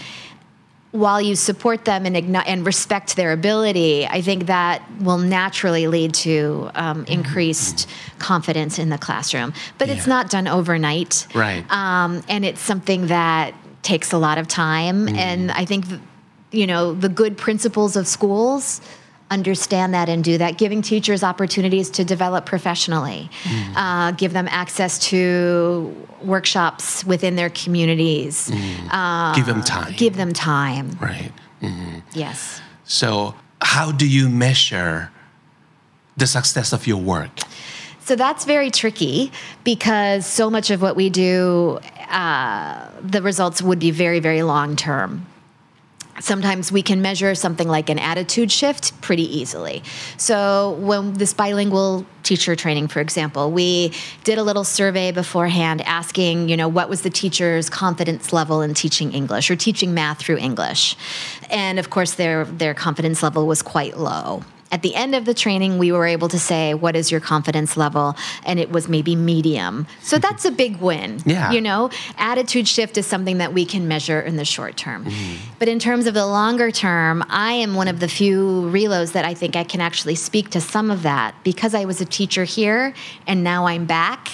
[0.92, 5.87] while you support them and, igni- and respect their ability, I think that will naturally
[5.87, 7.12] lead to um, mm-hmm.
[7.12, 8.18] increased mm-hmm.
[8.18, 9.53] confidence in the classroom.
[9.79, 9.94] But yeah.
[9.94, 11.29] it's not done overnight.
[11.35, 11.64] Right.
[11.70, 15.07] Um, and it's something that takes a lot of time.
[15.07, 15.16] Mm.
[15.16, 15.85] And I think,
[16.50, 18.81] you know, the good principles of schools
[19.30, 23.72] understand that and do that, giving teachers opportunities to develop professionally, mm.
[23.76, 28.50] uh, give them access to workshops within their communities.
[28.50, 28.88] Mm.
[28.90, 29.94] Uh, give them time.
[29.96, 30.90] Give them time.
[31.00, 31.32] Right.
[31.62, 32.00] Mm-hmm.
[32.12, 32.60] Yes.
[32.84, 35.10] So, how do you measure
[36.16, 37.30] the success of your work?
[38.00, 39.30] So that's very tricky
[39.62, 44.74] because so much of what we do, uh, the results would be very, very long
[44.74, 45.26] term
[46.20, 49.83] sometimes we can measure something like an attitude shift pretty easily.
[50.16, 53.92] So, when this bilingual teacher training, for example, we
[54.24, 58.74] did a little survey beforehand asking, you know, what was the teacher's confidence level in
[58.74, 60.96] teaching English or teaching math through English.
[61.50, 65.35] And of course, their, their confidence level was quite low at the end of the
[65.35, 68.16] training, we were able to say, What is your confidence level?
[68.44, 69.87] And it was maybe medium.
[70.02, 71.20] So that's a big win.
[71.24, 71.50] Yeah.
[71.50, 75.04] You know, attitude shift is something that we can measure in the short term.
[75.04, 75.37] Mm.
[75.59, 79.24] But in terms of the longer term, I am one of the few relos that
[79.24, 82.44] I think I can actually speak to some of that because I was a teacher
[82.44, 82.94] here
[83.26, 84.30] and now I'm back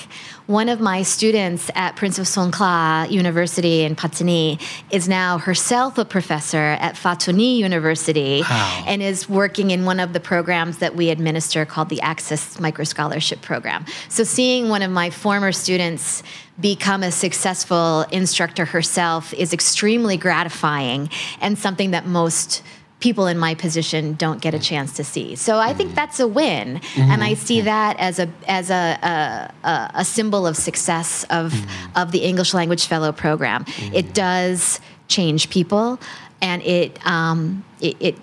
[0.46, 6.04] one of my students at Prince of Songkla University in Pattani is now herself a
[6.04, 8.84] professor at Fatoni University wow.
[8.86, 12.84] and is working in one of the programs that we administer called the Access Micro
[12.84, 13.84] Scholarship Program.
[14.08, 16.22] So seeing one of my former students
[16.60, 22.62] become a successful instructor herself is extremely gratifying and something that most
[23.00, 25.36] people in my position don't get a chance to see.
[25.36, 25.96] So I think mm-hmm.
[25.96, 27.00] that's a win, mm-hmm.
[27.10, 31.98] and I see that as a as a a, a symbol of success of mm-hmm.
[31.98, 33.64] of the English Language Fellow Program.
[33.64, 33.94] Mm-hmm.
[33.94, 36.00] It does change people,
[36.40, 38.16] and it um, it, it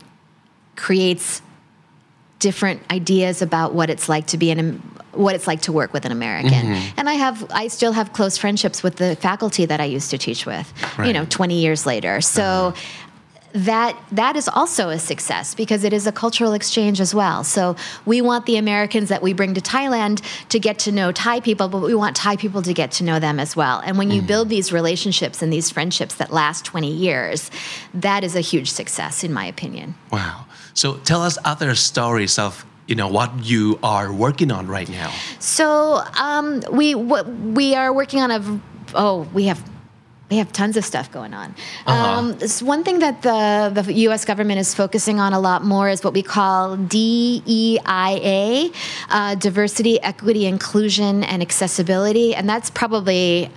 [0.75, 1.41] creates
[2.39, 4.81] different ideas about what it's like to be an
[5.13, 6.51] what it's like to work with an American.
[6.51, 6.99] Mm-hmm.
[6.99, 10.17] And I have I still have close friendships with the faculty that I used to
[10.17, 11.05] teach with, right.
[11.05, 12.19] you know, 20 years later.
[12.19, 13.02] So uh-huh
[13.53, 17.43] that that is also a success because it is a cultural exchange as well.
[17.43, 21.39] So we want the Americans that we bring to Thailand to get to know Thai
[21.39, 23.81] people, but we want Thai people to get to know them as well.
[23.85, 24.27] And when you mm.
[24.27, 27.51] build these relationships and these friendships that last 20 years,
[27.93, 29.95] that is a huge success in my opinion.
[30.11, 30.45] Wow.
[30.73, 35.13] So tell us other stories of you know what you are working on right now.
[35.39, 38.61] So um, we we are working on a
[38.93, 39.63] oh we have
[40.29, 41.53] we have tons of stuff going on.
[41.86, 41.93] Uh-huh.
[41.93, 44.25] Um, one thing that the, the U.S.
[44.25, 48.73] government is focusing on a lot more is what we call DEIA,
[49.09, 53.51] uh, diversity, equity, inclusion, and accessibility, and that's probably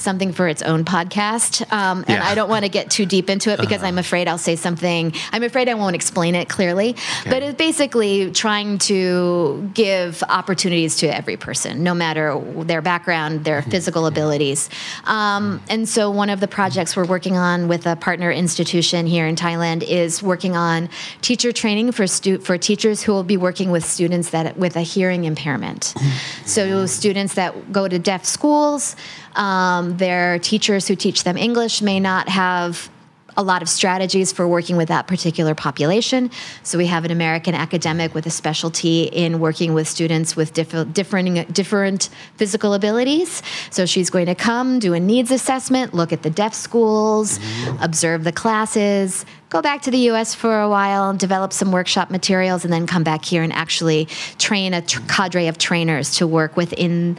[0.00, 1.70] something for its own podcast.
[1.72, 2.28] Um, and yeah.
[2.28, 3.86] I don't want to get too deep into it because uh-huh.
[3.86, 5.12] I'm afraid I'll say something.
[5.32, 6.90] I'm afraid I won't explain it clearly.
[6.90, 7.30] Okay.
[7.30, 13.60] But it's basically trying to give opportunities to every person, no matter their background, their
[13.60, 13.70] mm-hmm.
[13.70, 14.68] physical abilities.
[15.04, 19.26] Um, and so one of the projects we're working on with a partner institution here
[19.26, 20.88] in Thailand is working on
[21.20, 24.82] teacher training for stu- for teachers who will be working with students that with a
[24.82, 25.94] hearing impairment.
[25.96, 26.46] Mm-hmm.
[26.46, 28.96] so students that go to deaf schools.
[29.36, 32.90] Um, their teachers who teach them English may not have
[33.36, 36.30] a lot of strategies for working with that particular population.
[36.62, 40.92] So we have an American academic with a specialty in working with students with diff-
[40.92, 43.42] different different physical abilities.
[43.70, 47.82] So she's going to come do a needs assessment, look at the deaf schools, mm-hmm.
[47.82, 52.64] observe the classes, go back to the US for a while, develop some workshop materials,
[52.64, 54.06] and then come back here and actually
[54.38, 57.18] train a tr- cadre of trainers to work within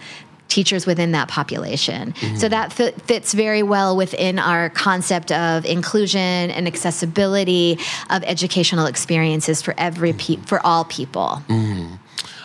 [0.51, 2.11] teachers within that population.
[2.11, 2.35] Mm-hmm.
[2.35, 8.85] So that fit, fits very well within our concept of inclusion and accessibility of educational
[8.85, 11.41] experiences for every pe- for all people.
[11.47, 11.95] Mm-hmm.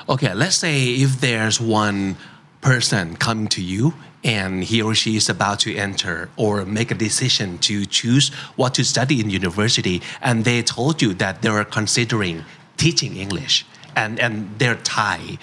[0.09, 2.17] Okay, let's say if there's one
[2.61, 6.95] person coming to you and he or she is about to enter or make a
[6.95, 11.65] decision to choose what to study in university and they told you that they are
[11.65, 12.45] considering
[12.77, 15.39] teaching English and, and they're Thai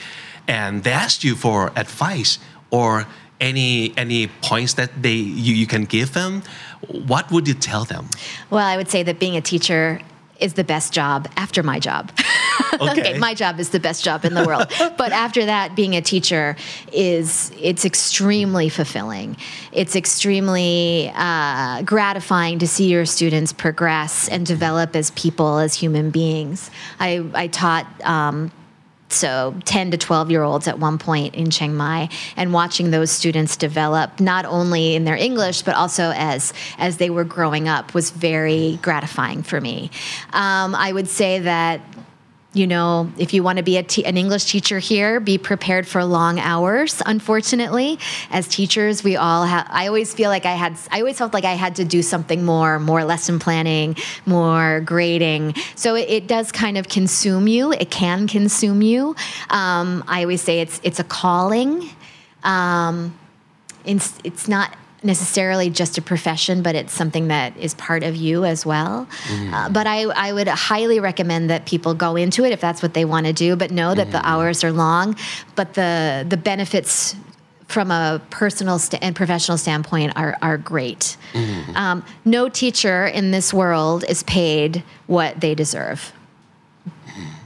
[0.47, 2.39] and they asked you for advice
[2.73, 3.05] or
[3.39, 6.41] any any points that they you, you can give them
[6.89, 8.09] what would you tell them
[8.49, 10.01] Well, I would say that being a teacher
[10.39, 12.12] is the best job after my job.
[12.79, 13.17] Okay.
[13.19, 14.65] my job is the best job in the world.
[14.97, 16.55] but after that, being a teacher
[16.91, 19.38] is it's extremely fulfilling.
[19.71, 26.09] It's extremely uh, gratifying to see your students progress and develop as people, as human
[26.09, 26.71] beings.
[26.99, 27.86] I I taught.
[28.03, 28.51] Um,
[29.13, 33.12] so 10 to 12 year olds at one point in Chiang Mai and watching those
[33.12, 37.93] students develop not only in their English but also as as they were growing up
[37.93, 39.91] was very gratifying for me.
[40.34, 41.82] Um, I would say that
[42.54, 46.39] you know, if you want to be an English teacher here, be prepared for long
[46.39, 47.02] hours.
[47.06, 47.98] Unfortunately,
[48.30, 49.66] as teachers, we all have.
[49.70, 50.78] I always feel like I had.
[50.92, 53.96] I always felt like I had to do something more, more lesson planning,
[54.28, 55.56] more grading.
[55.76, 57.72] So it, it does kind of consume you.
[57.74, 59.16] It can consume you.
[59.50, 61.89] Um, I always say it's it's a calling.
[62.44, 63.18] Um,
[63.84, 68.46] it's it's not necessarily just a profession, but it's something that is part of you
[68.46, 69.08] as well.
[69.54, 72.94] Uh, but I, I would highly recommend that people go into it if that's what
[72.94, 75.16] they want to do, but know that the hours are long,
[75.56, 77.16] but the the benefits
[77.68, 81.18] from a personal st- and professional standpoint are, are great.
[81.76, 86.13] Um, no teacher in this world is paid what they deserve.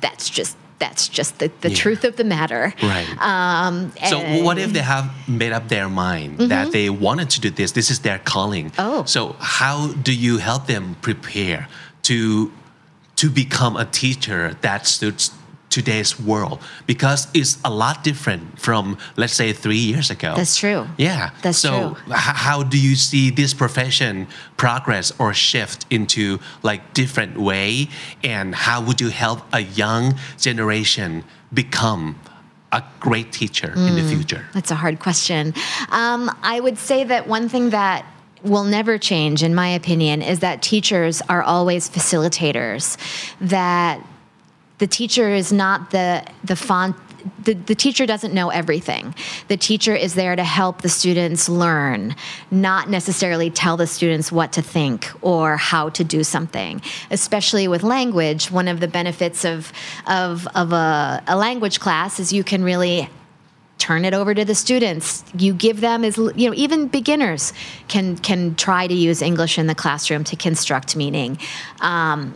[0.01, 1.75] That's just that's just the, the Yeah.
[1.83, 2.73] truth of the matter.
[2.83, 3.07] Right.
[3.19, 7.49] Um, So what if they have made up their mind that they wanted to do
[7.49, 7.71] this?
[7.71, 8.71] This is their calling.
[8.77, 9.03] Oh.
[9.05, 11.67] So how do you help them prepare
[12.03, 12.51] to
[13.15, 15.31] to become a teacher that suits
[15.69, 16.59] today's world?
[16.85, 20.33] Because it's a lot different from let's say three years ago.
[20.35, 20.87] That's true.
[20.97, 21.31] Yeah.
[21.41, 22.13] That's so true.
[22.13, 24.27] h- how do you see this profession
[24.57, 27.89] progress or shift into like different way
[28.23, 32.19] and how would you help a young generation become
[32.71, 34.45] a great teacher in the future?
[34.53, 35.53] That's a hard question.
[35.89, 38.05] Um, I would say that one thing that
[38.43, 42.97] will never change, in my opinion, is that teachers are always facilitators.
[43.39, 44.01] That
[44.77, 46.95] the teacher is not the the font.
[47.43, 49.13] The, the teacher doesn't know everything.
[49.49, 52.15] The teacher is there to help the students learn,
[52.51, 56.81] not necessarily tell the students what to think or how to do something.
[57.11, 59.73] Especially with language, one of the benefits of,
[60.05, 63.09] of, of a, a language class is you can really
[63.77, 67.53] turn it over to the students you give them as you know even beginners
[67.87, 71.37] can can try to use english in the classroom to construct meaning
[71.81, 72.33] um,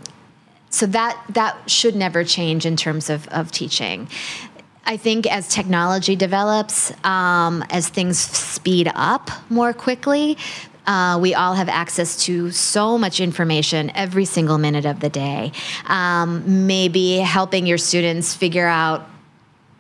[0.72, 4.08] so that that should never change in terms of, of teaching
[4.84, 10.38] I think as technology develops, um, as things speed up more quickly,
[10.88, 15.52] uh, we all have access to so much information every single minute of the day.
[15.86, 19.08] Um, maybe helping your students figure out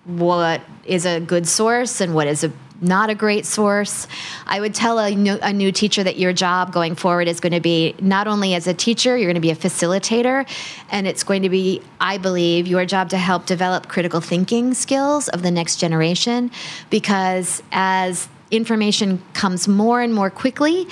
[0.05, 4.07] what is a good source and what is a not a great source.
[4.47, 7.53] I would tell a new, a new teacher that your job going forward is going
[7.53, 10.47] to be not only as a teacher, you're going to be a facilitator,
[10.89, 15.29] and it's going to be, I believe, your job to help develop critical thinking skills
[15.29, 16.51] of the next generation.
[16.89, 20.87] Because as information comes more and more quickly,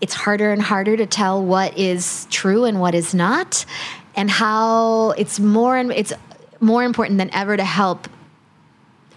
[0.00, 3.66] it's harder and harder to tell what is true and what is not,
[4.14, 6.12] and how it's more and it's
[6.60, 8.08] more important than ever to help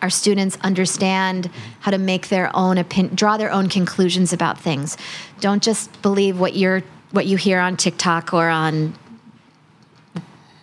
[0.02, 4.98] our students understand how to make their own opinion, draw their own conclusions about things.
[5.40, 8.94] Don't just believe what you're what you hear on TikTok or on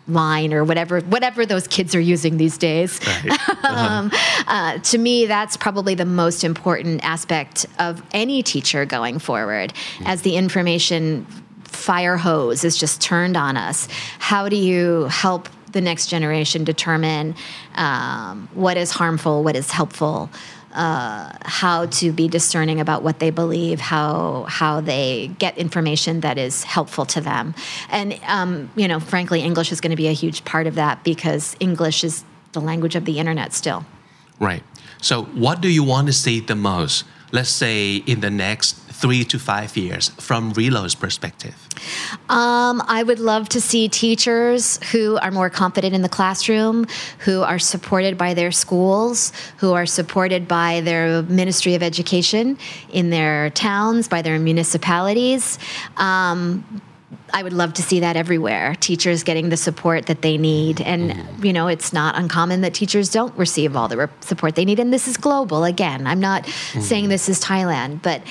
[0.09, 3.01] line or whatever whatever those kids are using these days.
[3.07, 3.64] Right.
[3.64, 4.11] um,
[4.46, 9.72] uh, to me, that's probably the most important aspect of any teacher going forward.
[10.05, 11.27] As the information
[11.64, 17.35] fire hose is just turned on us, how do you help the next generation determine
[17.79, 20.29] um, what is harmful, what is helpful?
[20.75, 26.37] Uh, how to be discerning about what they believe, how how they get information that
[26.37, 27.55] is helpful to them,
[27.88, 31.03] and um, you know, frankly, English is going to be a huge part of that
[31.05, 33.87] because English is the language of the internet still.
[34.38, 34.62] Right.
[35.01, 37.05] So, what do you want to see the most?
[37.31, 41.55] Let's say in the next three to five years, from Relo's perspective.
[42.29, 46.87] Um, I would love to see teachers who are more confident in the classroom,
[47.21, 52.59] who are supported by their schools, who are supported by their Ministry of Education
[52.91, 55.59] in their towns, by their municipalities.
[55.97, 56.83] Um,
[57.33, 58.75] I would love to see that everywhere.
[58.81, 60.81] Teachers getting the support that they need.
[60.81, 61.46] And, mm-hmm.
[61.46, 64.79] you know, it's not uncommon that teachers don't receive all the re- support they need.
[64.79, 65.65] And this is global.
[65.65, 66.81] Again, I'm not mm-hmm.
[66.81, 68.23] saying this is Thailand, but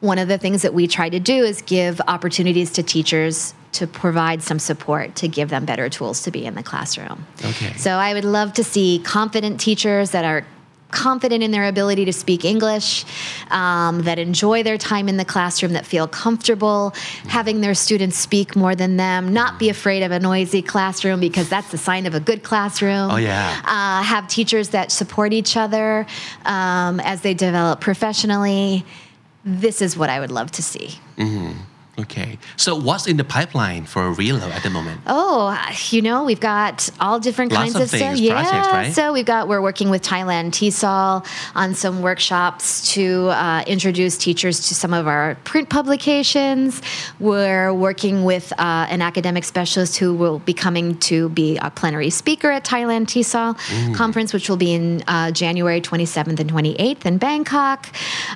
[0.00, 3.86] one of the things that we try to do is give opportunities to teachers to
[3.86, 7.26] provide some support to give them better tools to be in the classroom.
[7.44, 7.72] Okay.
[7.74, 10.44] So I would love to see confident teachers that are
[10.92, 13.04] confident in their ability to speak English,
[13.50, 16.94] um, that enjoy their time in the classroom, that feel comfortable
[17.26, 21.48] having their students speak more than them, not be afraid of a noisy classroom because
[21.48, 23.10] that's the sign of a good classroom.
[23.10, 23.60] Oh, yeah.
[23.64, 26.06] Uh, have teachers that support each other
[26.44, 28.84] um, as they develop professionally.
[29.44, 30.98] This is what I would love to see.
[31.98, 32.38] Okay.
[32.56, 35.02] So what's in the pipeline for Relo at the moment?
[35.06, 35.54] Oh,
[35.90, 38.00] you know, we've got all different Lots kinds of of, stuff.
[38.00, 38.32] things, Yeah.
[38.42, 38.92] projects, right?
[38.94, 44.68] So we've got we're working with Thailand TESOL on some workshops to uh, introduce teachers
[44.68, 46.80] to some of our print publications.
[47.20, 52.08] We're working with uh, an academic specialist who will be coming to be a plenary
[52.08, 53.94] speaker at Thailand TESOL Mm.
[53.94, 57.88] conference, which will be in uh, January 27th and 28th in Bangkok.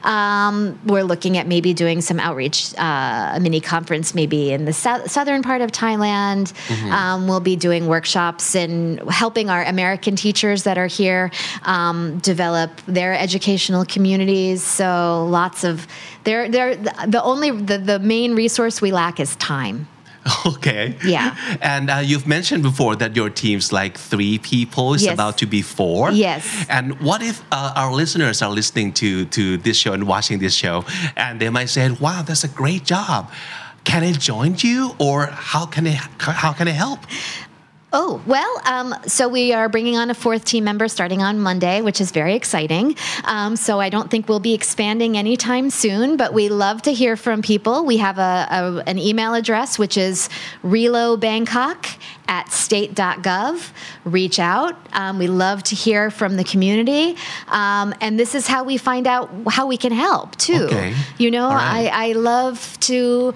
[0.04, 5.06] Um, we're looking at maybe doing some outreach, uh, mini conference maybe in the sou-
[5.06, 6.44] southern part of Thailand.
[6.90, 8.76] Um, we'll be doing workshops and
[9.22, 11.30] helping our American teachers that are here
[11.62, 14.64] um, develop their educational communities.
[14.64, 15.86] So lots of
[16.24, 16.74] they're, they're
[17.14, 19.86] the only the, the main resource we lack is time.
[20.46, 20.96] Okay.
[21.04, 21.36] Yeah.
[21.60, 24.94] And uh, you've mentioned before that your team's like three people.
[24.94, 25.14] It's Yes.
[25.14, 26.10] about to be four.
[26.12, 26.44] Yes.
[26.68, 30.54] And what if uh, our listeners are listening to to this show and watching this
[30.54, 30.84] show,
[31.16, 33.30] and they might say, "Wow, that's a great job."
[33.84, 37.00] Can I join you, or how can I how can I help?
[37.98, 41.80] Oh, well, um, so we are bringing on a fourth team member starting on Monday,
[41.80, 42.94] which is very exciting.
[43.24, 47.16] Um, so I don't think we'll be expanding anytime soon, but we love to hear
[47.16, 47.86] from people.
[47.86, 50.28] We have a, a, an email address, which is
[50.62, 51.96] relobangkok
[52.28, 53.70] at state.gov.
[54.04, 54.76] Reach out.
[54.92, 57.16] Um, we love to hear from the community.
[57.48, 60.64] Um, and this is how we find out how we can help, too.
[60.64, 60.94] Okay.
[61.16, 61.90] You know, right.
[61.90, 63.32] I, I love to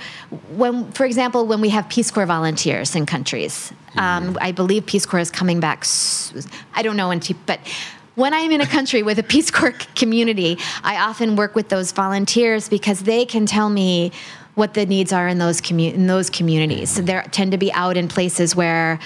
[0.50, 5.06] when for example when we have peace corps volunteers in countries um, i believe peace
[5.06, 5.84] corps is coming back
[6.74, 7.08] I don't know
[7.46, 7.60] but
[8.14, 11.92] when i'm in a country with a peace corps community i often work with those
[11.92, 14.12] volunteers because they can tell me
[14.54, 16.90] what the needs are in those commu- in those communities.
[16.90, 18.98] So they tend to be out in places where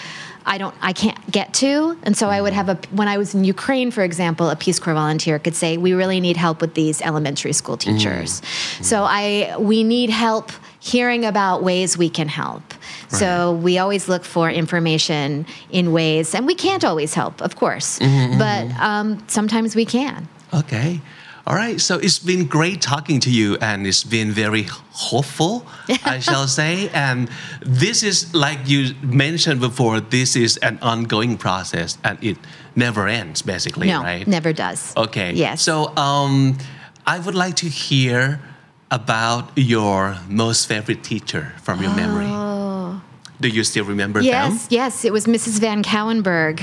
[0.46, 2.78] I don't, I can't get to, and so I would have a.
[2.90, 6.20] When I was in Ukraine, for example, a Peace Corps volunteer could say, "We really
[6.20, 7.80] need help with these elementary school mm.
[7.80, 8.42] teachers."
[8.82, 12.62] So I, we need help hearing about ways we can help.
[13.08, 18.00] So we always look for information in ways, and we can't always help, of course,
[18.00, 18.38] mm-hmm, mm-hmm.
[18.38, 20.28] but um, sometimes we can.
[20.52, 21.00] Okay.
[21.46, 21.78] All right.
[21.80, 25.66] So it's been great talking to you, and it's been very hopeful,
[26.04, 26.88] I shall say.
[26.94, 27.28] And
[27.60, 32.38] this is, like you mentioned before, this is an ongoing process, and it
[32.76, 34.26] never ends, basically, No, right?
[34.26, 34.96] never does.
[34.96, 35.32] Okay.
[35.34, 35.60] Yes.
[35.62, 36.56] So um,
[37.06, 38.40] I would like to hear
[38.90, 42.43] about your most favorite teacher from your memory.
[43.40, 44.20] Do you still remember.
[44.20, 44.68] Yes, them?
[44.70, 45.58] yes, it was Mrs.
[45.58, 46.62] Van Cowenberg,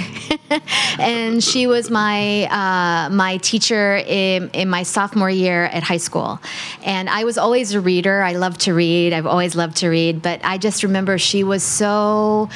[1.00, 6.40] and she was my uh, my teacher in, in my sophomore year at high school.
[6.84, 8.22] And I was always a reader.
[8.22, 9.12] I love to read.
[9.12, 10.22] I've always loved to read.
[10.22, 12.50] But I just remember she was so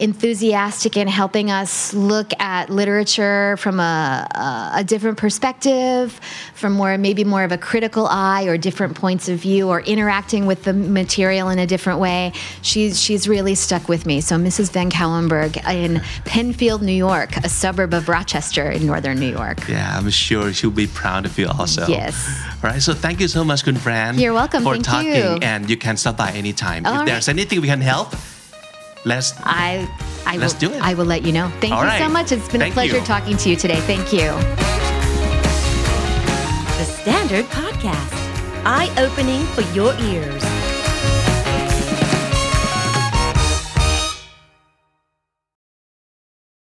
[0.00, 6.18] enthusiastic in helping us look at literature from a, a, a different perspective,
[6.54, 10.46] from more maybe more of a critical eye or different points of view, or interacting
[10.46, 12.32] with the material in a different way.
[12.62, 14.20] She's she's really stuck with me.
[14.20, 14.72] So Mrs.
[14.72, 19.68] Van Cowenberg in Penfield, New York, a suburb of Rochester in northern New York.
[19.68, 21.86] Yeah, I'm sure she'll be proud of you also.
[21.86, 22.14] Yes.
[22.62, 22.82] All right.
[22.82, 24.18] So thank you so much, Kun Fran.
[24.18, 24.62] You're welcome.
[24.62, 25.38] For Thank talking, you.
[25.42, 26.86] and you can stop by anytime.
[26.86, 27.06] All if right.
[27.06, 28.14] there's anything we can help,
[29.04, 29.34] let's.
[29.44, 29.88] I
[30.26, 30.82] I Let's will do it.
[30.82, 31.48] I will let you know.
[31.60, 32.02] Thank All you right.
[32.02, 32.30] so much.
[32.32, 33.04] It's been Thank a pleasure you.
[33.04, 33.80] talking to you today.
[33.80, 34.28] Thank you.
[36.78, 38.12] The Standard Podcast,
[38.64, 40.42] eye opening for your ears.